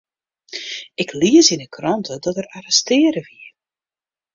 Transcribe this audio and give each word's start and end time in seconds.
Ik 1.03 1.09
lies 1.19 1.47
yn 1.53 1.63
'e 1.65 1.69
krante 1.75 2.13
dat 2.25 2.37
er 2.41 2.47
arrestearre 2.57 3.21
wie. 3.27 3.47